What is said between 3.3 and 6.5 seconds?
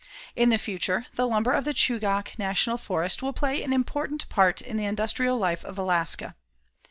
play an important part in the industrial life of Alaska.